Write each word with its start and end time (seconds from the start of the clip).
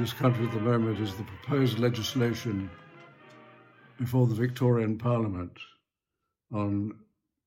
this 0.00 0.12
country 0.14 0.46
at 0.46 0.52
the 0.52 0.60
moment 0.60 0.98
is 0.98 1.14
the 1.14 1.24
proposed 1.24 1.78
legislation 1.78 2.70
before 3.98 4.26
the 4.26 4.34
Victorian 4.34 4.96
Parliament 4.96 5.52
on 6.54 6.94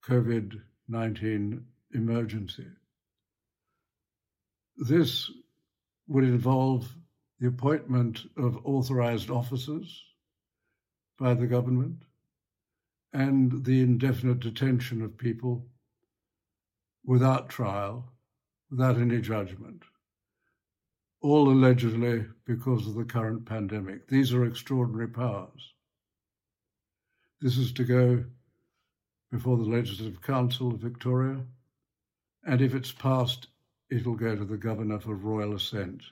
COVID 0.07 0.61
19 0.87 1.65
emergency. 1.95 2.67
This 4.77 5.31
would 6.07 6.25
involve 6.25 6.95
the 7.39 7.47
appointment 7.47 8.21
of 8.37 8.63
authorized 8.65 9.31
officers 9.31 10.03
by 11.17 11.33
the 11.33 11.47
government 11.47 12.03
and 13.13 13.65
the 13.65 13.81
indefinite 13.81 14.41
detention 14.41 15.01
of 15.01 15.17
people 15.17 15.65
without 17.03 17.49
trial, 17.49 18.11
without 18.69 18.97
any 18.97 19.21
judgment, 19.21 19.81
all 21.23 21.49
allegedly 21.49 22.25
because 22.45 22.85
of 22.85 22.95
the 22.95 23.05
current 23.05 23.45
pandemic. 23.45 24.07
These 24.07 24.33
are 24.33 24.45
extraordinary 24.45 25.07
powers. 25.07 25.73
This 27.41 27.57
is 27.57 27.71
to 27.73 27.85
go 27.85 28.25
before 29.31 29.57
the 29.57 29.63
Legislative 29.63 30.21
Council 30.21 30.73
of 30.73 30.79
Victoria, 30.79 31.39
and 32.45 32.61
if 32.61 32.75
it's 32.75 32.91
passed, 32.91 33.47
it'll 33.89 34.15
go 34.15 34.35
to 34.35 34.43
the 34.43 34.57
Governor 34.57 34.99
for 34.99 35.15
royal 35.15 35.55
assent. 35.55 36.03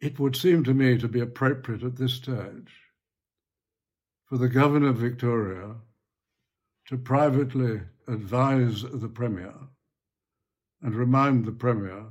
It 0.00 0.20
would 0.20 0.36
seem 0.36 0.62
to 0.64 0.74
me 0.74 0.98
to 0.98 1.08
be 1.08 1.20
appropriate 1.20 1.82
at 1.82 1.96
this 1.96 2.14
stage 2.14 2.72
for 4.26 4.38
the 4.38 4.48
Governor 4.48 4.88
of 4.88 4.98
Victoria 4.98 5.74
to 6.86 6.96
privately 6.96 7.80
advise 8.06 8.82
the 8.82 9.08
Premier 9.08 9.54
and 10.86 10.94
remind 10.94 11.44
the 11.44 11.50
Premier 11.50 12.04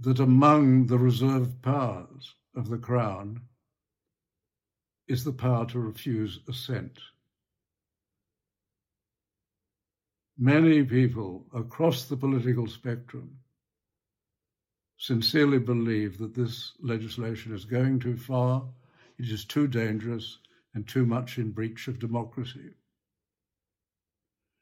that 0.00 0.20
among 0.20 0.86
the 0.86 0.98
reserved 0.98 1.62
powers 1.62 2.34
of 2.54 2.68
the 2.68 2.76
Crown 2.76 3.40
is 5.08 5.24
the 5.24 5.32
power 5.32 5.64
to 5.64 5.78
refuse 5.78 6.40
assent. 6.46 6.98
Many 10.36 10.84
people 10.84 11.46
across 11.54 12.04
the 12.04 12.18
political 12.18 12.66
spectrum 12.66 13.38
sincerely 14.98 15.60
believe 15.60 16.18
that 16.18 16.34
this 16.34 16.72
legislation 16.80 17.54
is 17.54 17.64
going 17.64 17.98
too 17.98 18.18
far, 18.18 18.62
it 19.18 19.30
is 19.30 19.46
too 19.46 19.66
dangerous, 19.68 20.36
and 20.74 20.86
too 20.86 21.06
much 21.06 21.38
in 21.38 21.50
breach 21.50 21.88
of 21.88 21.98
democracy. 21.98 22.74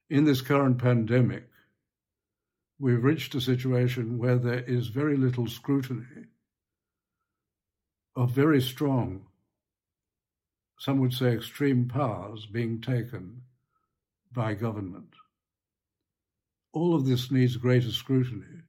In 0.09 0.23
this 0.23 0.41
current 0.41 0.79
pandemic, 0.79 1.48
we've 2.83 3.05
reached 3.05 3.33
a 3.36 3.41
situation 3.41 4.19
where 4.19 4.36
there 4.36 4.64
is 4.64 4.88
very 4.88 5.16
little 5.16 5.47
scrutiny 5.47 6.25
of 8.16 8.33
very 8.33 8.61
strong 8.61 9.24
some 10.80 10.98
would 10.98 11.12
say 11.12 11.33
extreme 11.33 11.86
powers 11.86 12.44
being 12.44 12.80
taken 12.80 13.41
by 14.33 14.52
government. 14.52 15.14
All 16.73 16.96
of 16.96 17.07
this 17.07 17.30
needs 17.30 17.57
greater 17.57 17.92
scrutiny, 17.92 18.62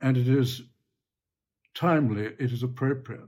and 0.00 0.16
it 0.16 0.28
is 0.28 0.62
timely, 1.74 2.26
it 2.26 2.52
is 2.52 2.62
appropriate 2.62 3.24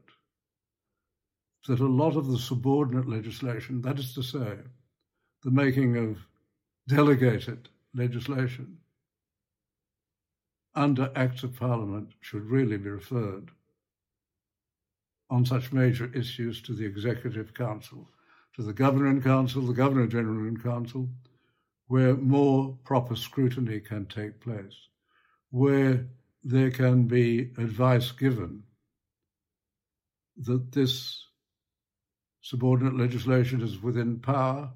that 1.66 1.80
a 1.80 1.86
lot 1.86 2.14
of 2.14 2.28
the 2.28 2.38
subordinate 2.38 3.08
legislation, 3.08 3.82
that 3.82 3.98
is 3.98 4.14
to 4.14 4.22
say, 4.22 4.58
the 5.42 5.50
making 5.50 5.96
of 5.96 6.18
delegated 6.86 7.68
legislation 7.94 8.78
under 10.78 11.10
Acts 11.16 11.42
of 11.42 11.56
Parliament 11.56 12.12
should 12.20 12.44
really 12.44 12.76
be 12.76 12.88
referred 12.88 13.50
on 15.28 15.44
such 15.44 15.72
major 15.72 16.10
issues 16.14 16.62
to 16.62 16.72
the 16.72 16.86
Executive 16.86 17.52
Council, 17.52 18.08
to 18.54 18.62
the 18.62 18.72
Governor 18.72 19.08
in 19.08 19.20
Council, 19.20 19.62
the 19.62 19.72
Governor 19.72 20.06
General 20.06 20.46
in 20.46 20.56
Council, 20.56 21.08
where 21.88 22.14
more 22.14 22.78
proper 22.84 23.16
scrutiny 23.16 23.80
can 23.80 24.06
take 24.06 24.40
place, 24.40 24.88
where 25.50 26.06
there 26.44 26.70
can 26.70 27.08
be 27.08 27.50
advice 27.58 28.12
given 28.12 28.62
that 30.36 30.70
this 30.70 31.26
subordinate 32.40 32.96
legislation 32.96 33.60
is 33.62 33.82
within 33.82 34.20
power, 34.20 34.70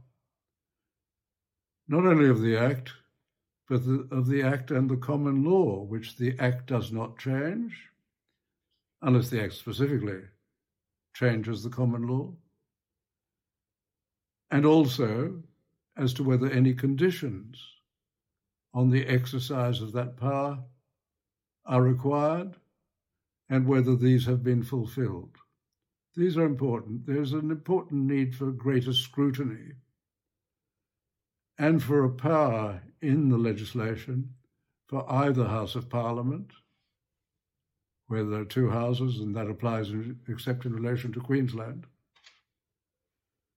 not 1.87 2.05
only 2.05 2.29
of 2.29 2.41
the 2.41 2.57
Act, 2.57 2.93
but 3.72 3.88
of 4.10 4.27
the 4.27 4.43
Act 4.43 4.71
and 4.71 4.91
the 4.91 4.99
common 4.99 5.44
law, 5.44 5.83
which 5.83 6.19
the 6.19 6.38
Act 6.38 6.66
does 6.66 6.93
not 6.93 7.16
change, 7.16 7.88
unless 9.00 9.31
the 9.31 9.43
Act 9.43 9.55
specifically 9.55 10.21
changes 11.15 11.62
the 11.62 11.71
common 11.71 12.06
law, 12.06 12.34
and 14.50 14.66
also 14.66 15.43
as 15.97 16.12
to 16.12 16.22
whether 16.22 16.50
any 16.50 16.75
conditions 16.75 17.56
on 18.75 18.91
the 18.91 19.06
exercise 19.06 19.81
of 19.81 19.93
that 19.93 20.19
power 20.19 20.59
are 21.65 21.82
required 21.82 22.55
and 23.49 23.66
whether 23.66 23.97
these 23.97 24.27
have 24.27 24.43
been 24.43 24.62
fulfilled. 24.62 25.38
These 26.15 26.37
are 26.37 26.44
important. 26.44 27.06
There's 27.06 27.32
an 27.32 27.50
important 27.50 28.05
need 28.05 28.37
for 28.37 28.53
greater 28.53 28.93
scrutiny 28.93 29.72
and 31.56 31.82
for 31.82 32.05
a 32.05 32.11
power 32.11 32.82
in 33.03 33.29
the 33.29 33.39
legislation 33.39 34.31
for 34.89 35.05
either 35.11 35.45
House 35.45 35.75
of 35.75 35.91
Parliament 35.91 36.53
where 38.13 38.25
there 38.25 38.41
are 38.41 38.45
two 38.45 38.69
houses, 38.69 39.21
and 39.21 39.35
that 39.35 39.49
applies 39.49 39.89
in, 39.89 40.21
except 40.29 40.67
in 40.67 40.75
relation 40.75 41.11
to 41.11 41.21
Queensland, 41.21 41.87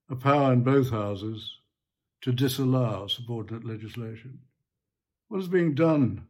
a 0.10 0.16
power 0.16 0.54
in 0.54 0.62
both 0.62 0.90
houses 0.90 1.58
to 2.22 2.32
disallow 2.32 3.06
subordinate 3.08 3.66
legislation. 3.66 4.40
What 5.28 5.42
is 5.42 5.50
being 5.50 5.76
done 5.76 6.26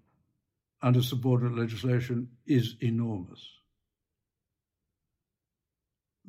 under 0.81 1.04
subordinate 1.04 1.56
legislation 1.56 2.30
is 2.48 2.75
enormous. 2.81 3.48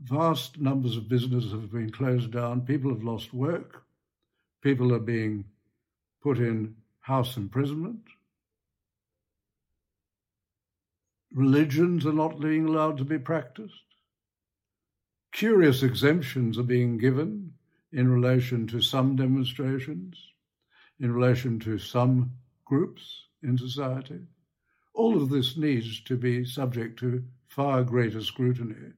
Vast 0.03 0.61
numbers 0.61 0.99
of 0.99 1.09
businesses 1.09 1.53
have 1.53 1.73
been 1.73 1.91
closed 1.91 2.31
down, 2.31 2.61
people 2.61 2.91
have 2.91 3.03
lost 3.03 3.33
work, 3.33 3.85
people 4.61 4.93
are 4.93 4.99
being 4.99 5.47
put 6.27 6.39
in 6.39 6.75
house 6.99 7.37
imprisonment, 7.37 8.03
religions 11.33 12.05
are 12.05 12.13
not 12.13 12.41
being 12.41 12.67
allowed 12.67 12.99
to 12.99 13.05
be 13.05 13.17
practiced. 13.17 13.85
Curious 15.31 15.85
exemptions 15.85 16.59
are 16.59 16.65
being 16.65 16.99
given 16.99 17.53
in 17.93 18.11
relation 18.11 18.67
to 18.67 18.81
some 18.81 19.15
demonstrations, 19.15 20.21
in 20.99 21.13
relation 21.13 21.61
to 21.61 21.79
some 21.79 22.33
groups 22.65 23.29
in 23.45 23.57
society. 23.57 24.27
All 24.95 25.23
of 25.23 25.29
this 25.29 25.57
needs 25.57 26.01
to 26.01 26.17
be 26.17 26.45
subject 26.45 26.99
to 26.99 27.23
far 27.47 27.85
greater 27.85 28.21
scrutiny. 28.21 28.95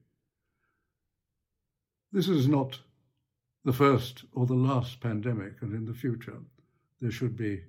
This 2.11 2.27
is 2.27 2.47
not 2.47 2.79
the 3.65 3.73
first 3.73 4.23
or 4.31 4.47
the 4.47 4.55
last 4.55 4.99
pandemic, 4.99 5.61
and 5.61 5.75
in 5.75 5.85
the 5.85 5.93
future 5.93 6.39
there 7.01 7.11
should 7.11 7.37
be 7.37 7.61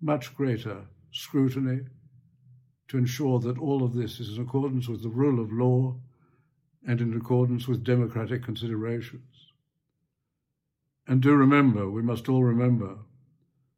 much 0.00 0.34
greater 0.34 0.84
scrutiny 1.12 1.80
to 2.88 2.98
ensure 2.98 3.38
that 3.40 3.58
all 3.58 3.82
of 3.82 3.94
this 3.94 4.20
is 4.20 4.36
in 4.36 4.42
accordance 4.42 4.88
with 4.88 5.02
the 5.02 5.08
rule 5.08 5.42
of 5.42 5.52
law 5.52 5.96
and 6.86 7.00
in 7.00 7.16
accordance 7.16 7.66
with 7.66 7.84
democratic 7.84 8.42
considerations. 8.42 9.52
And 11.06 11.20
do 11.20 11.34
remember, 11.34 11.90
we 11.90 12.02
must 12.02 12.28
all 12.28 12.44
remember, 12.44 12.98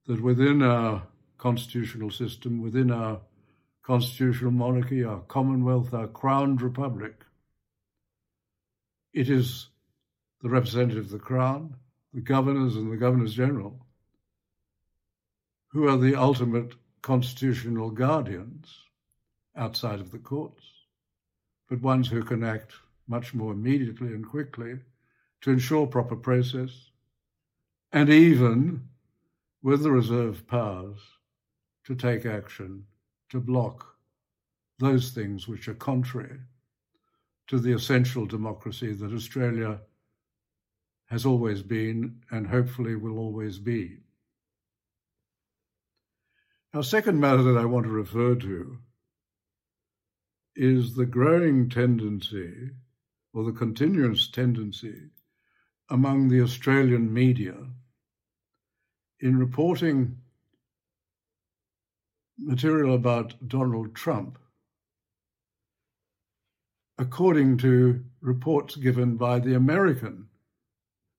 that 0.06 0.22
within 0.22 0.62
our 0.62 1.06
constitutional 1.38 2.10
system, 2.10 2.62
within 2.62 2.90
our 2.90 3.20
constitutional 3.82 4.50
monarchy, 4.50 5.04
our 5.04 5.20
commonwealth, 5.20 5.92
our 5.94 6.08
crowned 6.08 6.62
republic, 6.62 7.24
it 9.12 9.28
is 9.30 9.68
the 10.42 10.48
representative 10.48 11.06
of 11.06 11.10
the 11.10 11.18
crown, 11.18 11.76
the 12.12 12.20
governors 12.20 12.76
and 12.76 12.92
the 12.92 12.96
governors 12.96 13.34
general, 13.34 13.85
who 15.68 15.88
are 15.88 15.96
the 15.96 16.14
ultimate 16.14 16.74
constitutional 17.02 17.90
guardians 17.90 18.84
outside 19.56 20.00
of 20.00 20.10
the 20.10 20.18
courts, 20.18 20.64
but 21.68 21.80
ones 21.80 22.08
who 22.08 22.22
can 22.22 22.44
act 22.44 22.72
much 23.08 23.34
more 23.34 23.52
immediately 23.52 24.08
and 24.08 24.26
quickly 24.26 24.78
to 25.40 25.50
ensure 25.50 25.86
proper 25.86 26.16
process, 26.16 26.90
and 27.92 28.10
even 28.10 28.88
with 29.62 29.82
the 29.82 29.90
reserve 29.90 30.46
powers 30.46 30.98
to 31.84 31.94
take 31.94 32.26
action 32.26 32.84
to 33.28 33.40
block 33.40 33.96
those 34.78 35.10
things 35.10 35.48
which 35.48 35.68
are 35.68 35.74
contrary 35.74 36.38
to 37.46 37.58
the 37.58 37.72
essential 37.72 38.26
democracy 38.26 38.92
that 38.92 39.12
Australia 39.12 39.80
has 41.06 41.24
always 41.24 41.62
been 41.62 42.20
and 42.30 42.46
hopefully 42.46 42.96
will 42.96 43.18
always 43.18 43.58
be. 43.58 43.98
Now, 46.76 46.82
second 46.82 47.18
matter 47.18 47.42
that 47.42 47.56
I 47.56 47.64
want 47.64 47.86
to 47.86 47.90
refer 47.90 48.34
to 48.34 48.76
is 50.54 50.94
the 50.94 51.06
growing 51.06 51.70
tendency, 51.70 52.72
or 53.32 53.44
the 53.44 53.58
continuous 53.58 54.28
tendency, 54.28 55.08
among 55.88 56.28
the 56.28 56.42
Australian 56.42 57.10
media 57.14 57.54
in 59.20 59.38
reporting 59.38 60.18
material 62.36 62.94
about 62.94 63.48
Donald 63.48 63.94
Trump 63.94 64.38
according 66.98 67.56
to 67.56 68.04
reports 68.20 68.76
given 68.76 69.16
by 69.16 69.38
the 69.38 69.54
American 69.54 70.28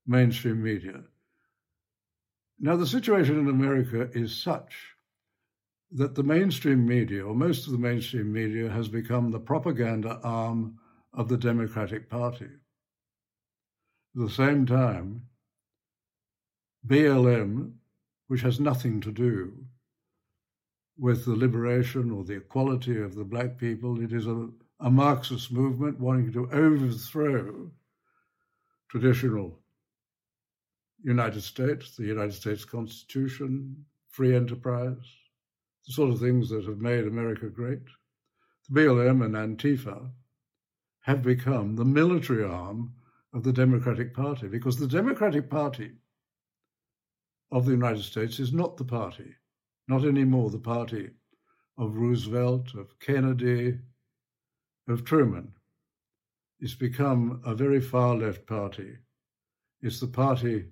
mainstream 0.05 0.61
media. 0.61 1.01
Now, 2.59 2.75
the 2.75 2.85
situation 2.85 3.39
in 3.39 3.47
America 3.47 4.11
is 4.13 4.35
such 4.35 4.93
that 5.91 6.15
the 6.15 6.23
mainstream 6.23 6.85
media, 6.85 7.25
or 7.25 7.33
most 7.33 7.65
of 7.65 7.71
the 7.71 7.77
mainstream 7.77 8.31
media, 8.31 8.69
has 8.69 8.87
become 8.87 9.31
the 9.31 9.39
propaganda 9.39 10.19
arm 10.23 10.77
of 11.13 11.29
the 11.29 11.37
Democratic 11.37 12.09
Party. 12.09 12.49
At 14.15 14.21
the 14.21 14.29
same 14.29 14.65
time, 14.65 15.23
BLM, 16.85 17.73
which 18.27 18.41
has 18.41 18.59
nothing 18.59 18.99
to 19.01 19.11
do 19.11 19.53
with 20.97 21.25
the 21.25 21.35
liberation 21.35 22.11
or 22.11 22.23
the 22.23 22.37
equality 22.37 23.01
of 23.01 23.15
the 23.15 23.23
black 23.23 23.57
people, 23.57 24.01
it 24.01 24.11
is 24.11 24.27
a, 24.27 24.49
a 24.79 24.89
Marxist 24.89 25.51
movement 25.51 25.99
wanting 25.99 26.33
to 26.33 26.49
overthrow 26.51 27.71
traditional 28.89 29.59
United 31.03 31.43
States, 31.43 31.95
the 31.95 32.05
United 32.05 32.33
States 32.33 32.65
Constitution, 32.65 33.85
free 34.09 34.35
enterprise, 34.35 34.97
the 35.87 35.93
sort 35.93 36.11
of 36.11 36.19
things 36.19 36.49
that 36.49 36.65
have 36.65 36.79
made 36.79 37.05
America 37.05 37.47
great. 37.47 37.79
The 38.69 38.81
BLM 38.81 39.23
and 39.23 39.35
Antifa 39.35 40.11
have 41.01 41.23
become 41.23 41.75
the 41.75 41.85
military 41.85 42.43
arm 42.43 42.93
of 43.33 43.43
the 43.43 43.53
Democratic 43.53 44.13
Party 44.13 44.47
because 44.47 44.77
the 44.77 44.87
Democratic 44.87 45.49
Party 45.49 45.91
of 47.51 47.65
the 47.65 47.71
United 47.71 48.03
States 48.03 48.39
is 48.39 48.51
not 48.51 48.75
the 48.75 48.83
party, 48.83 49.33
not 49.87 50.03
anymore 50.03 50.49
the 50.49 50.59
party 50.59 51.09
of 51.77 51.95
Roosevelt, 51.95 52.73
of 52.75 52.99
Kennedy, 52.99 53.79
of 54.89 55.05
Truman. 55.05 55.53
It's 56.59 56.75
become 56.75 57.41
a 57.45 57.55
very 57.55 57.79
far 57.79 58.15
left 58.15 58.45
party. 58.45 58.97
It's 59.81 60.01
the 60.01 60.07
party 60.07 60.65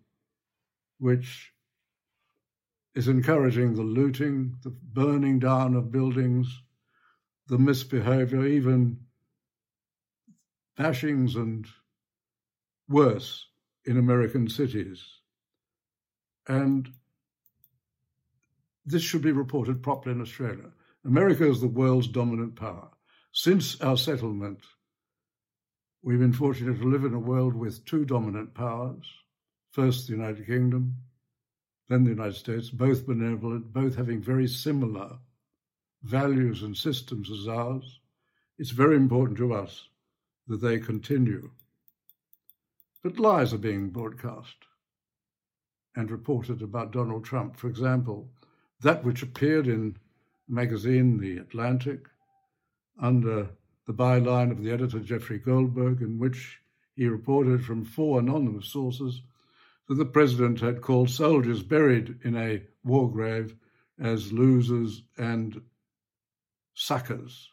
which 0.99 1.53
is 2.95 3.07
encouraging 3.07 3.73
the 3.73 3.83
looting, 3.83 4.55
the 4.63 4.69
burning 4.69 5.39
down 5.39 5.75
of 5.75 5.91
buildings, 5.91 6.61
the 7.47 7.57
misbehavior, 7.57 8.45
even 8.45 8.97
bashings 10.77 11.35
and 11.35 11.67
worse 12.87 13.47
in 13.85 13.97
American 13.97 14.47
cities. 14.47 15.03
And 16.47 16.89
this 18.85 19.01
should 19.01 19.21
be 19.21 19.31
reported 19.31 19.83
properly 19.83 20.15
in 20.15 20.21
Australia. 20.21 20.71
America 21.05 21.49
is 21.49 21.59
the 21.59 21.67
world's 21.67 22.07
dominant 22.07 22.55
power. 22.55 22.89
Since 23.31 23.81
our 23.81 23.97
settlement, 23.97 24.59
we've 26.01 26.19
been 26.19 26.33
fortunate 26.33 26.79
to 26.79 26.87
live 26.87 27.03
in 27.03 27.13
a 27.13 27.19
world 27.19 27.55
with 27.55 27.83
two 27.85 28.05
dominant 28.05 28.53
powers 28.53 29.05
first 29.71 30.07
the 30.07 30.13
United 30.13 30.47
Kingdom, 30.47 30.95
then 31.87 32.03
the 32.03 32.11
United 32.11 32.35
States, 32.35 32.69
both 32.69 33.05
benevolent, 33.05 33.71
both 33.71 33.95
having 33.95 34.21
very 34.21 34.47
similar 34.47 35.17
values 36.03 36.63
and 36.63 36.75
systems 36.75 37.29
as 37.31 37.47
ours. 37.47 37.99
It's 38.57 38.71
very 38.71 38.95
important 38.95 39.37
to 39.39 39.53
us 39.53 39.89
that 40.47 40.61
they 40.61 40.79
continue. 40.79 41.51
But 43.03 43.19
lies 43.19 43.53
are 43.53 43.59
being 43.59 43.89
broadcast 43.89 44.55
and 45.95 46.09
reported 46.09 46.61
about 46.61 46.91
Donald 46.91 47.23
Trump. 47.23 47.55
For 47.55 47.67
example, 47.67 48.29
that 48.81 49.03
which 49.03 49.23
appeared 49.23 49.67
in 49.67 49.97
magazine 50.47 51.17
The 51.17 51.37
Atlantic 51.37 52.07
under 52.99 53.47
the 53.85 53.93
byline 53.93 54.51
of 54.51 54.63
the 54.63 54.71
editor 54.71 54.99
Jeffrey 54.99 55.37
Goldberg, 55.37 56.01
in 56.01 56.17
which 56.17 56.59
he 56.95 57.07
reported 57.07 57.63
from 57.63 57.85
four 57.85 58.19
anonymous 58.19 58.67
sources 58.67 59.21
that 59.87 59.95
the 59.95 60.05
president 60.05 60.59
had 60.59 60.81
called 60.81 61.09
soldiers 61.09 61.61
buried 61.61 62.19
in 62.23 62.35
a 62.35 62.61
war 62.83 63.11
grave 63.11 63.55
as 63.99 64.33
losers 64.33 65.03
and 65.17 65.61
suckers. 66.73 67.49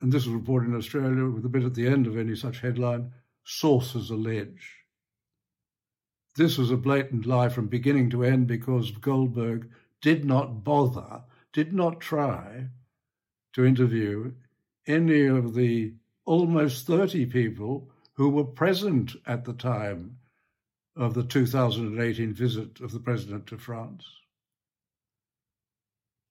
And 0.00 0.12
this 0.12 0.26
was 0.26 0.34
reported 0.34 0.68
in 0.68 0.76
Australia 0.76 1.26
with 1.26 1.44
a 1.44 1.48
bit 1.48 1.64
at 1.64 1.74
the 1.74 1.86
end 1.86 2.06
of 2.06 2.16
any 2.16 2.34
such 2.34 2.60
headline 2.60 3.12
sources 3.44 4.10
allege. 4.10 4.76
This 6.36 6.58
was 6.58 6.70
a 6.70 6.76
blatant 6.76 7.26
lie 7.26 7.48
from 7.48 7.66
beginning 7.66 8.10
to 8.10 8.24
end 8.24 8.46
because 8.46 8.90
Goldberg 8.90 9.70
did 10.00 10.24
not 10.24 10.64
bother, 10.64 11.22
did 11.52 11.72
not 11.72 12.00
try 12.00 12.68
to 13.52 13.64
interview 13.64 14.32
any 14.86 15.26
of 15.26 15.54
the 15.54 15.94
almost 16.24 16.86
30 16.86 17.26
people 17.26 17.90
who 18.14 18.28
were 18.28 18.44
present 18.44 19.14
at 19.26 19.44
the 19.44 19.52
time 19.52 20.16
of 20.96 21.14
the 21.14 21.24
2018 21.24 22.34
visit 22.34 22.80
of 22.80 22.92
the 22.92 23.00
President 23.00 23.46
to 23.46 23.58
France. 23.58 24.04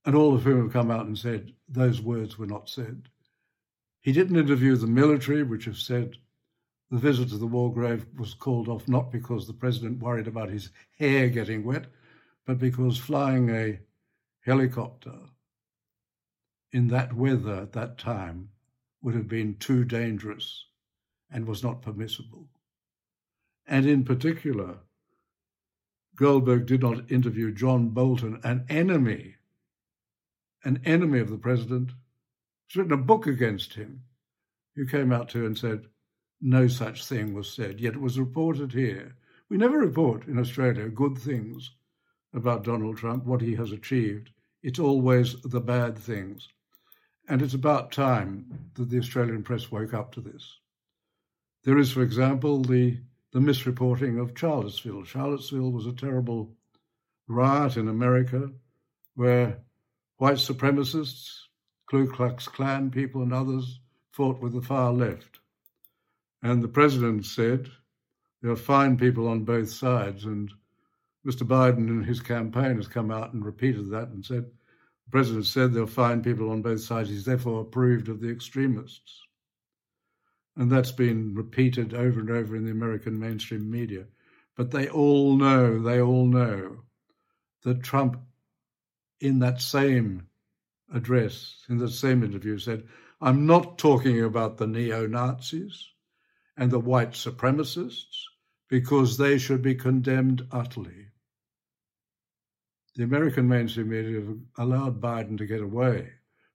And 0.05 0.15
all 0.15 0.35
of 0.35 0.43
whom 0.43 0.63
have 0.63 0.73
come 0.73 0.91
out 0.91 1.05
and 1.05 1.17
said 1.17 1.53
those 1.67 2.01
words 2.01 2.37
were 2.37 2.47
not 2.47 2.69
said. 2.69 3.09
He 4.01 4.11
didn't 4.11 4.37
interview 4.37 4.75
the 4.75 4.87
military, 4.87 5.43
which 5.43 5.65
have 5.65 5.77
said 5.77 6.17
the 6.89 6.97
visit 6.97 7.29
to 7.29 7.37
the 7.37 7.47
war 7.47 7.71
grave 7.71 8.05
was 8.17 8.33
called 8.33 8.67
off 8.67 8.87
not 8.87 9.11
because 9.11 9.47
the 9.47 9.53
president 9.53 10.01
worried 10.01 10.27
about 10.27 10.49
his 10.49 10.71
hair 10.97 11.29
getting 11.29 11.63
wet, 11.63 11.85
but 12.45 12.59
because 12.59 12.97
flying 12.97 13.49
a 13.49 13.79
helicopter 14.41 15.17
in 16.71 16.87
that 16.87 17.13
weather 17.13 17.55
at 17.61 17.73
that 17.73 17.97
time 17.97 18.49
would 19.01 19.13
have 19.13 19.27
been 19.27 19.55
too 19.55 19.83
dangerous 19.83 20.65
and 21.31 21.45
was 21.45 21.63
not 21.63 21.81
permissible. 21.81 22.47
And 23.71 23.85
in 23.85 24.03
particular, 24.03 24.79
Goldberg 26.17 26.65
did 26.65 26.81
not 26.81 27.09
interview 27.09 27.53
John 27.53 27.87
Bolton, 27.87 28.41
an 28.43 28.65
enemy, 28.67 29.35
an 30.65 30.81
enemy 30.83 31.19
of 31.19 31.29
the 31.29 31.37
president. 31.37 31.91
He's 32.67 32.75
written 32.75 32.91
a 32.91 32.97
book 32.97 33.27
against 33.27 33.73
him, 33.73 34.03
who 34.75 34.85
came 34.85 35.13
out 35.13 35.29
to 35.29 35.45
and 35.45 35.57
said, 35.57 35.85
no 36.41 36.67
such 36.67 37.05
thing 37.05 37.33
was 37.33 37.49
said, 37.49 37.79
yet 37.79 37.93
it 37.93 38.01
was 38.01 38.19
reported 38.19 38.73
here. 38.73 39.15
We 39.47 39.55
never 39.55 39.77
report 39.77 40.27
in 40.27 40.37
Australia 40.37 40.89
good 40.89 41.17
things 41.17 41.71
about 42.33 42.65
Donald 42.65 42.97
Trump, 42.97 43.23
what 43.23 43.39
he 43.39 43.55
has 43.55 43.71
achieved. 43.71 44.31
It's 44.63 44.79
always 44.79 45.41
the 45.43 45.61
bad 45.61 45.97
things. 45.97 46.49
And 47.29 47.41
it's 47.41 47.53
about 47.53 47.93
time 47.93 48.69
that 48.73 48.89
the 48.89 48.99
Australian 48.99 49.43
press 49.43 49.71
woke 49.71 49.93
up 49.93 50.11
to 50.15 50.19
this. 50.19 50.57
There 51.63 51.77
is, 51.77 51.89
for 51.89 52.01
example, 52.01 52.61
the 52.61 52.97
the 53.31 53.39
misreporting 53.39 54.21
of 54.21 54.37
Charlottesville. 54.37 55.03
Charlottesville 55.03 55.71
was 55.71 55.85
a 55.85 55.93
terrible 55.93 56.53
riot 57.27 57.77
in 57.77 57.87
America 57.87 58.51
where 59.15 59.59
white 60.17 60.35
supremacists, 60.35 61.29
Ku 61.89 62.07
Klux 62.07 62.47
Klan 62.47 62.91
people, 62.91 63.21
and 63.21 63.33
others 63.33 63.79
fought 64.11 64.39
with 64.41 64.53
the 64.53 64.61
far 64.61 64.91
left. 64.91 65.39
And 66.43 66.61
the 66.61 66.67
president 66.67 67.25
said 67.25 67.69
there 68.41 68.51
are 68.51 68.57
fine 68.57 68.97
people 68.97 69.27
on 69.27 69.43
both 69.43 69.69
sides. 69.69 70.25
And 70.25 70.51
Mr. 71.25 71.43
Biden 71.43 71.87
in 71.87 72.03
his 72.03 72.19
campaign 72.19 72.77
has 72.77 72.87
come 72.87 73.11
out 73.11 73.33
and 73.33 73.45
repeated 73.45 73.89
that 73.91 74.09
and 74.09 74.25
said, 74.25 74.45
the 75.05 75.11
president 75.11 75.45
said 75.45 75.73
there 75.73 75.83
are 75.83 75.87
fine 75.87 76.21
people 76.23 76.49
on 76.49 76.61
both 76.61 76.81
sides. 76.81 77.09
He's 77.09 77.25
therefore 77.25 77.61
approved 77.61 78.09
of 78.09 78.21
the 78.21 78.29
extremists. 78.29 79.21
And 80.55 80.71
that's 80.71 80.91
been 80.91 81.33
repeated 81.33 81.93
over 81.93 82.19
and 82.19 82.29
over 82.29 82.55
in 82.55 82.65
the 82.65 82.71
American 82.71 83.19
mainstream 83.19 83.69
media. 83.69 84.05
But 84.55 84.71
they 84.71 84.89
all 84.89 85.37
know, 85.37 85.81
they 85.81 86.01
all 86.01 86.25
know 86.25 86.83
that 87.63 87.83
Trump, 87.83 88.19
in 89.19 89.39
that 89.39 89.61
same 89.61 90.27
address, 90.93 91.63
in 91.69 91.77
the 91.77 91.89
same 91.89 92.23
interview, 92.23 92.57
said, 92.57 92.83
I'm 93.21 93.45
not 93.45 93.77
talking 93.77 94.23
about 94.23 94.57
the 94.57 94.67
neo 94.67 95.07
Nazis 95.07 95.89
and 96.57 96.71
the 96.71 96.79
white 96.79 97.11
supremacists 97.11 98.25
because 98.67 99.17
they 99.17 99.37
should 99.37 99.61
be 99.61 99.75
condemned 99.75 100.47
utterly. 100.51 101.07
The 102.95 103.03
American 103.03 103.47
mainstream 103.47 103.89
media 103.89 104.21
have 104.21 104.37
allowed 104.57 105.01
Biden 105.01 105.37
to 105.37 105.45
get 105.45 105.61
away 105.61 106.09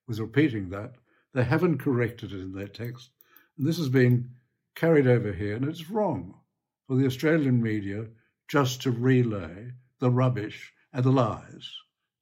with 0.06 0.18
repeating 0.18 0.68
that. 0.70 0.96
They 1.32 1.44
haven't 1.44 1.78
corrected 1.78 2.32
it 2.32 2.40
in 2.40 2.52
their 2.52 2.68
text. 2.68 3.10
This 3.58 3.78
has 3.78 3.88
been 3.88 4.32
carried 4.74 5.06
over 5.06 5.32
here, 5.32 5.56
and 5.56 5.64
it's 5.64 5.90
wrong 5.90 6.40
for 6.86 6.96
the 6.96 7.06
Australian 7.06 7.62
media 7.62 8.08
just 8.48 8.82
to 8.82 8.90
relay 8.90 9.72
the 9.98 10.10
rubbish 10.10 10.72
and 10.92 11.04
the 11.04 11.10
lies 11.10 11.72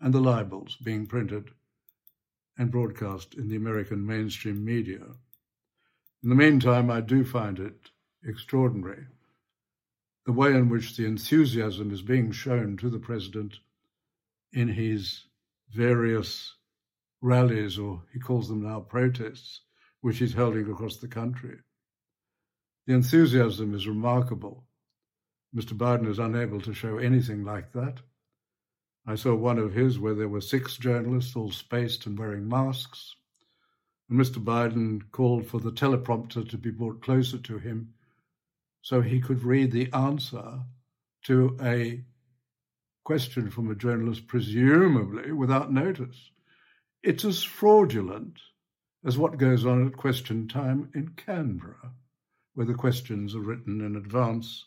and 0.01 0.15
the 0.15 0.21
libels 0.21 0.77
being 0.77 1.07
printed 1.07 1.51
and 2.57 2.71
broadcast 2.71 3.35
in 3.35 3.49
the 3.49 3.57
American 3.57 4.07
mainstream 4.07 4.65
media. 4.65 5.05
In 6.23 6.29
the 6.29 6.35
meantime, 6.35 6.91
I 6.91 7.01
do 7.01 7.25
find 7.25 7.59
it 7.59 7.91
extraordinary 8.25 9.07
the 10.25 10.33
way 10.33 10.55
in 10.55 10.69
which 10.69 10.97
the 10.97 11.05
enthusiasm 11.05 11.91
is 11.91 12.01
being 12.01 12.33
shown 12.33 12.77
to 12.79 12.89
the 12.89 12.99
president 12.99 13.59
in 14.53 14.69
his 14.69 15.25
various 15.71 16.55
rallies, 17.21 17.79
or 17.79 18.03
he 18.13 18.21
calls 18.21 18.49
them 18.49 18.63
now 18.63 18.81
protests, 18.81 19.61
which 20.05 20.19
he's 20.19 20.35
holding 20.35 20.71
across 20.71 20.99
the 20.99 21.09
country. 21.09 21.57
The 22.87 22.93
enthusiasm 22.93 23.75
is 23.75 23.89
remarkable. 23.89 24.67
Mr. 25.57 25.73
Biden 25.73 26.07
is 26.07 26.19
unable 26.19 26.61
to 26.61 26.75
show 26.75 26.99
anything 26.99 27.43
like 27.43 27.73
that. 27.73 28.01
I 29.07 29.15
saw 29.15 29.35
one 29.35 29.57
of 29.57 29.73
his 29.73 29.99
where 29.99 30.13
there 30.13 30.29
were 30.29 30.43
six 30.43 30.77
journalists 30.77 31.35
all 31.35 31.51
spaced 31.51 32.05
and 32.05 32.19
wearing 32.19 32.47
masks. 32.47 33.17
And 34.11 34.21
Mr. 34.21 34.45
Biden 34.45 35.01
called 35.11 35.47
for 35.47 35.59
the 35.59 35.73
teleprompter 35.73 36.51
to 36.51 36.59
be 36.59 36.71
brought 36.71 37.01
closer 37.01 37.39
to 37.39 37.57
him 37.57 37.95
so 38.83 39.01
he 39.01 39.23
could 39.23 39.43
read 39.43 39.73
the 39.73 39.91
answer 39.95 40.61
to 41.25 41.57
a 41.63 42.05
question 43.05 43.51
from 43.51 43.71
a 43.71 43.75
journalist, 43.75 44.27
presumably 44.27 45.33
without 45.33 45.73
notice. 45.73 46.31
It's 47.03 47.25
as 47.25 47.43
fraudulent 47.43 48.39
as 49.05 49.19
what 49.19 49.39
goes 49.39 49.67
on 49.67 49.87
at 49.87 49.97
question 49.97 50.49
time 50.49 50.91
in 50.95 51.09
Canberra, 51.11 51.93
where 52.55 52.67
the 52.67 52.75
questions 52.75 53.35
are 53.35 53.41
written 53.41 53.81
in 53.81 53.97
advance 53.97 54.65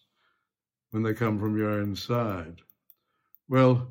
when 0.92 1.04
they 1.04 1.14
come 1.14 1.40
from 1.40 1.58
your 1.58 1.72
own 1.72 1.96
side. 1.96 2.62
Well, 3.50 3.88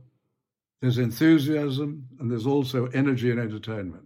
there's 0.81 0.99
enthusiasm 0.99 2.07
and 2.21 2.31
there's 2.31 2.47
also 2.47 2.87
energy 2.87 3.31
and 3.31 3.41
entertainment. 3.41 4.05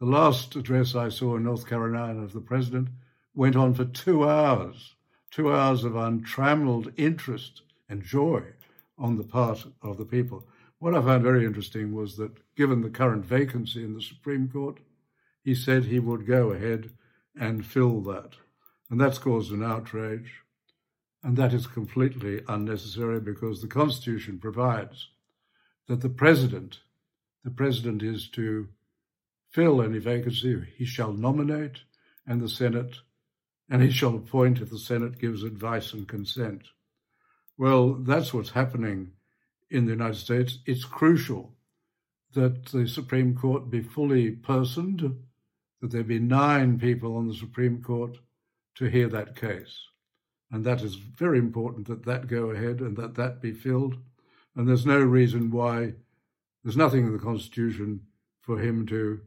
The 0.00 0.06
last 0.06 0.56
address 0.56 0.94
I 0.94 1.08
saw 1.08 1.36
in 1.36 1.44
North 1.44 1.66
Carolina 1.66 2.22
of 2.22 2.32
the 2.32 2.40
president 2.40 2.88
went 3.34 3.56
on 3.56 3.74
for 3.74 3.84
two 3.84 4.28
hours, 4.28 4.94
two 5.30 5.52
hours 5.52 5.84
of 5.84 5.96
untrammeled 5.96 6.92
interest 6.96 7.62
and 7.88 8.02
joy 8.02 8.42
on 8.98 9.16
the 9.16 9.24
part 9.24 9.64
of 9.82 9.96
the 9.96 10.04
people. 10.04 10.46
What 10.78 10.94
I 10.94 11.02
found 11.02 11.22
very 11.22 11.44
interesting 11.44 11.94
was 11.94 12.16
that 12.16 12.32
given 12.56 12.80
the 12.80 12.90
current 12.90 13.24
vacancy 13.24 13.84
in 13.84 13.94
the 13.94 14.02
Supreme 14.02 14.48
Court, 14.48 14.78
he 15.42 15.54
said 15.54 15.84
he 15.84 15.98
would 15.98 16.26
go 16.26 16.50
ahead 16.50 16.90
and 17.38 17.64
fill 17.64 18.00
that. 18.02 18.32
And 18.90 19.00
that's 19.00 19.18
caused 19.18 19.52
an 19.52 19.62
outrage. 19.62 20.42
And 21.22 21.36
that 21.36 21.52
is 21.52 21.66
completely 21.66 22.42
unnecessary 22.48 23.20
because 23.20 23.60
the 23.60 23.68
Constitution 23.68 24.38
provides 24.38 25.08
that 25.88 26.00
the 26.00 26.08
president, 26.08 26.80
the 27.44 27.50
president 27.50 28.02
is 28.02 28.28
to 28.30 28.68
fill 29.50 29.82
any 29.82 29.98
vacancy, 29.98 30.62
he 30.76 30.84
shall 30.84 31.12
nominate, 31.12 31.80
and 32.26 32.40
the 32.40 32.48
Senate, 32.48 32.96
and 33.70 33.82
he 33.82 33.90
shall 33.90 34.14
appoint 34.14 34.60
if 34.60 34.70
the 34.70 34.78
Senate 34.78 35.18
gives 35.18 35.42
advice 35.42 35.92
and 35.92 36.06
consent. 36.06 36.62
Well, 37.56 37.94
that's 37.94 38.32
what's 38.32 38.50
happening 38.50 39.12
in 39.70 39.86
the 39.86 39.92
United 39.92 40.16
States. 40.16 40.58
It's 40.66 40.84
crucial 40.84 41.54
that 42.34 42.66
the 42.66 42.86
Supreme 42.86 43.34
Court 43.34 43.70
be 43.70 43.82
fully 43.82 44.30
personed, 44.30 45.18
that 45.80 45.90
there 45.90 46.04
be 46.04 46.18
nine 46.18 46.78
people 46.78 47.16
on 47.16 47.28
the 47.28 47.34
Supreme 47.34 47.82
Court 47.82 48.18
to 48.76 48.86
hear 48.86 49.08
that 49.08 49.36
case. 49.36 49.76
And 50.50 50.64
that 50.64 50.82
is 50.82 50.94
very 50.94 51.38
important 51.38 51.86
that 51.88 52.04
that 52.06 52.26
go 52.26 52.50
ahead 52.50 52.80
and 52.80 52.96
that 52.96 53.14
that 53.16 53.40
be 53.40 53.52
filled. 53.52 53.96
And 54.56 54.66
there's 54.66 54.86
no 54.86 54.98
reason 54.98 55.50
why 55.50 55.94
there's 56.64 56.76
nothing 56.76 57.06
in 57.06 57.12
the 57.12 57.18
Constitution 57.18 58.00
for 58.40 58.58
him 58.58 58.86
to 58.86 59.20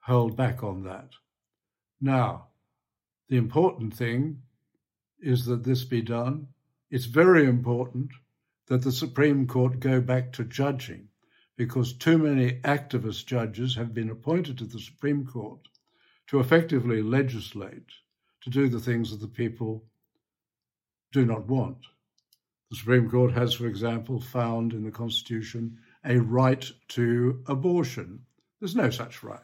hold 0.00 0.36
back 0.36 0.62
on 0.62 0.82
that. 0.84 1.10
Now, 2.00 2.48
the 3.28 3.36
important 3.36 3.94
thing 3.94 4.42
is 5.20 5.44
that 5.46 5.62
this 5.62 5.84
be 5.84 6.02
done. 6.02 6.48
It's 6.90 7.04
very 7.04 7.46
important 7.46 8.10
that 8.66 8.82
the 8.82 8.92
Supreme 8.92 9.46
Court 9.46 9.78
go 9.78 10.00
back 10.00 10.32
to 10.32 10.44
judging 10.44 11.08
because 11.56 11.92
too 11.92 12.18
many 12.18 12.60
activist 12.60 13.26
judges 13.26 13.74
have 13.76 13.94
been 13.94 14.10
appointed 14.10 14.58
to 14.58 14.64
the 14.64 14.80
Supreme 14.80 15.24
Court 15.24 15.60
to 16.32 16.40
effectively 16.40 17.02
legislate, 17.02 17.92
to 18.40 18.48
do 18.48 18.66
the 18.66 18.80
things 18.80 19.10
that 19.10 19.20
the 19.20 19.28
people 19.28 19.84
do 21.12 21.26
not 21.26 21.46
want. 21.46 21.76
The 22.70 22.76
Supreme 22.76 23.10
Court 23.10 23.34
has, 23.34 23.52
for 23.52 23.66
example, 23.66 24.18
found 24.18 24.72
in 24.72 24.82
the 24.82 24.90
Constitution 24.90 25.76
a 26.06 26.16
right 26.16 26.66
to 26.88 27.42
abortion. 27.48 28.18
There's 28.58 28.74
no 28.74 28.88
such 28.88 29.22
right. 29.22 29.40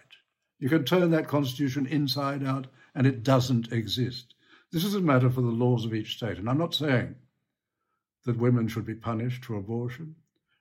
You 0.61 0.71
can 0.71 0.87
turn 0.87 1.11
that 1.11 1.29
Constitution 1.29 1.85
inside 1.85 2.43
out, 2.43 2.69
and 2.95 3.07
it 3.07 3.23
doesn't 3.23 3.71
exist. 3.71 4.35
This 4.73 4.87
is 4.87 4.95
a 4.95 5.01
matter 5.03 5.29
for 5.29 5.43
the 5.43 5.49
laws 5.49 5.85
of 5.85 5.93
each 5.93 6.17
state. 6.17 6.39
And 6.39 6.49
I'm 6.49 6.57
not 6.57 6.75
saying 6.75 7.17
that 8.25 8.39
women 8.39 8.67
should 8.67 8.87
be 8.87 8.95
punished 8.95 9.45
for 9.45 9.57
abortion. 9.57 10.15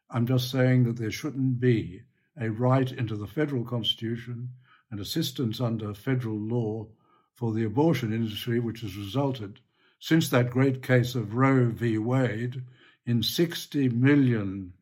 I'm 0.09 0.27
just 0.27 0.51
saying 0.51 0.83
that 0.83 0.97
there 0.97 1.09
shouldn't 1.09 1.61
be 1.61 2.01
a 2.37 2.49
right 2.49 2.91
into 2.91 3.15
the 3.15 3.27
federal 3.27 3.63
constitution 3.63 4.49
and 4.91 4.99
assistance 4.99 5.59
under 5.59 5.93
federal 5.93 6.37
law 6.37 6.87
for 7.33 7.53
the 7.53 7.63
abortion 7.63 8.13
industry, 8.13 8.59
which 8.59 8.81
has 8.81 8.95
resulted 8.95 9.59
since 9.99 10.29
that 10.29 10.49
great 10.49 10.83
case 10.83 11.15
of 11.15 11.35
Roe 11.35 11.69
v. 11.69 11.97
Wade 11.97 12.63
in 13.05 13.23
60 13.23 13.89
million 13.89 14.73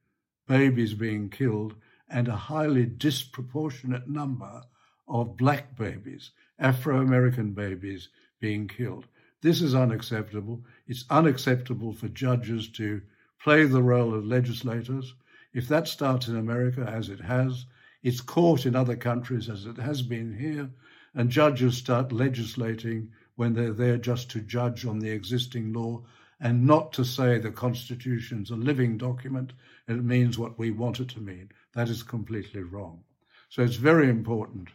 babies 0.47 0.93
being 0.93 1.29
killed 1.29 1.75
and 2.09 2.27
a 2.27 2.35
highly 2.35 2.85
disproportionate 2.85 4.07
number 4.07 4.63
of 5.07 5.37
black 5.37 5.75
babies, 5.77 6.31
Afro 6.59 6.99
American 6.99 7.51
babies 7.51 8.09
being 8.39 8.67
killed. 8.67 9.07
This 9.41 9.61
is 9.61 9.75
unacceptable. 9.75 10.63
It's 10.87 11.05
unacceptable 11.09 11.93
for 11.93 12.07
judges 12.09 12.69
to 12.69 13.01
play 13.39 13.65
the 13.65 13.83
role 13.83 14.13
of 14.13 14.25
legislators. 14.25 15.13
If 15.53 15.67
that 15.67 15.87
starts 15.87 16.27
in 16.27 16.35
America, 16.35 16.81
as 16.81 17.09
it 17.09 17.21
has, 17.21 17.65
it's 18.05 18.21
caught 18.21 18.67
in 18.67 18.75
other 18.75 18.95
countries, 18.95 19.49
as 19.49 19.65
it 19.65 19.77
has 19.77 20.03
been 20.03 20.37
here, 20.37 20.69
and 21.15 21.31
judges 21.31 21.75
start 21.75 22.11
legislating 22.11 23.11
when 23.35 23.51
they're 23.51 23.73
there 23.73 23.97
just 23.97 24.29
to 24.29 24.41
judge 24.41 24.85
on 24.85 24.99
the 24.99 25.09
existing 25.09 25.73
law 25.73 26.03
and 26.39 26.67
not 26.67 26.93
to 26.93 27.03
say 27.03 27.39
the 27.39 27.49
Constitution's 27.49 28.51
a 28.51 28.55
living 28.55 28.95
document 28.95 29.53
and 29.87 29.97
it 29.97 30.03
means 30.03 30.37
what 30.37 30.59
we 30.59 30.69
want 30.69 30.99
it 30.99 31.09
to 31.09 31.19
mean. 31.19 31.49
That 31.73 31.89
is 31.89 32.03
completely 32.03 32.61
wrong. 32.61 33.03
So 33.49 33.63
it's 33.63 33.77
very 33.77 34.07
important 34.07 34.69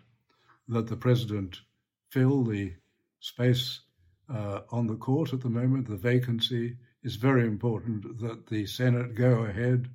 that 0.66 0.88
the 0.88 0.96
President 0.96 1.60
fill 2.08 2.42
the 2.42 2.72
space 3.20 3.78
uh, 4.28 4.62
on 4.70 4.88
the 4.88 4.96
court 4.96 5.32
at 5.32 5.40
the 5.40 5.50
moment, 5.50 5.87
the 5.87 5.94
vacancy. 5.94 6.76
is 7.04 7.14
very 7.14 7.46
important 7.46 8.18
that 8.18 8.49
the 8.49 8.66
Senate 8.66 9.14
go 9.14 9.44
ahead 9.44 9.88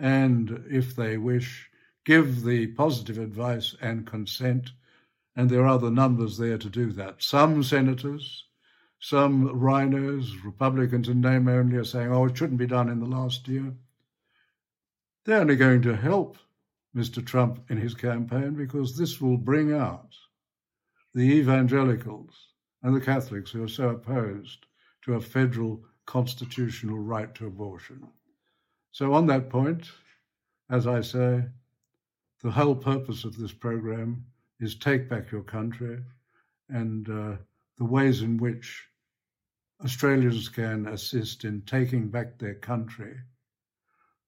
and, 0.00 0.64
if 0.68 0.96
they 0.96 1.18
wish, 1.18 1.70
give 2.04 2.44
the 2.44 2.66
positive 2.68 3.18
advice 3.18 3.74
and 3.80 4.06
consent 4.06 4.70
and 5.36 5.50
there 5.50 5.66
are 5.66 5.78
the 5.78 5.90
numbers 5.90 6.38
there 6.38 6.58
to 6.58 6.68
do 6.68 6.92
that. 6.92 7.22
Some 7.22 7.62
senators, 7.62 8.44
some 9.00 9.48
RINOs, 9.48 10.44
Republicans 10.44 11.08
in 11.08 11.20
name 11.20 11.48
only, 11.48 11.76
are 11.76 11.84
saying, 11.84 12.12
oh, 12.12 12.26
it 12.26 12.36
shouldn't 12.36 12.58
be 12.58 12.66
done 12.66 12.88
in 12.88 13.00
the 13.00 13.06
last 13.06 13.48
year. 13.48 13.74
They're 15.24 15.40
only 15.40 15.56
going 15.56 15.82
to 15.82 15.96
help 15.96 16.36
Mr. 16.94 17.24
Trump 17.24 17.68
in 17.68 17.78
his 17.78 17.94
campaign 17.94 18.54
because 18.54 18.96
this 18.96 19.20
will 19.20 19.36
bring 19.36 19.72
out 19.72 20.14
the 21.14 21.22
evangelicals 21.22 22.34
and 22.82 22.94
the 22.94 23.00
Catholics 23.00 23.50
who 23.50 23.64
are 23.64 23.68
so 23.68 23.88
opposed 23.88 24.66
to 25.02 25.14
a 25.14 25.20
federal 25.20 25.82
constitutional 26.06 26.98
right 26.98 27.34
to 27.34 27.46
abortion. 27.46 28.06
So, 28.92 29.14
on 29.14 29.26
that 29.26 29.50
point, 29.50 29.90
as 30.70 30.86
I 30.86 31.00
say, 31.00 31.44
the 32.44 32.50
whole 32.50 32.74
purpose 32.74 33.24
of 33.24 33.38
this 33.38 33.52
program 33.52 34.22
is 34.60 34.74
Take 34.74 35.08
Back 35.08 35.32
Your 35.32 35.42
Country 35.42 35.98
and 36.68 37.08
uh, 37.08 37.36
the 37.78 37.86
ways 37.86 38.20
in 38.20 38.36
which 38.36 38.86
Australians 39.82 40.50
can 40.50 40.86
assist 40.86 41.44
in 41.44 41.62
taking 41.62 42.08
back 42.08 42.38
their 42.38 42.56
country 42.56 43.16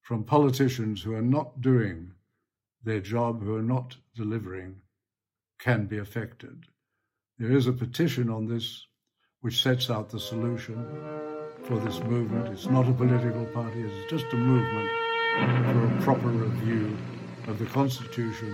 from 0.01 0.25
politicians 0.25 1.03
who 1.03 1.13
are 1.13 1.21
not 1.21 1.61
doing 1.61 2.11
their 2.83 3.01
job, 3.01 3.43
who 3.43 3.55
are 3.55 3.63
not 3.63 3.95
delivering, 4.15 4.77
can 5.59 5.85
be 5.85 5.99
affected. 5.99 6.65
There 7.39 7.53
is 7.53 7.67
a 7.67 7.73
petition 7.73 8.31
on 8.31 8.47
this 8.47 8.87
which 9.43 9.63
sets 9.63 9.91
out 9.91 10.09
the 10.09 10.21
solution 10.21 10.87
for 11.65 11.79
this 11.81 12.01
movement. 12.01 12.49
It's 12.49 12.65
not 12.65 12.89
a 12.89 12.95
political 12.95 13.45
party, 13.47 13.83
it's 13.83 14.11
just 14.11 14.33
a 14.33 14.37
movement 14.37 14.91
for 15.67 15.87
a 15.87 16.03
proper 16.03 16.29
review 16.29 16.97
of 17.49 17.59
the 17.59 17.67
Constitution 17.67 18.53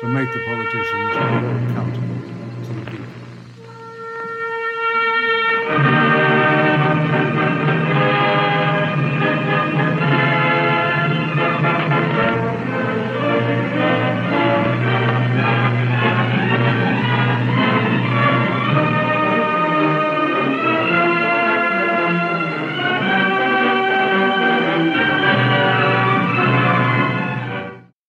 to 0.00 0.08
make 0.08 0.32
the 0.32 0.40
politicians 0.46 1.14
more 1.40 1.56
accountable 1.68 2.20
to 2.64 2.72
the 2.72 2.90
people. 2.90 3.29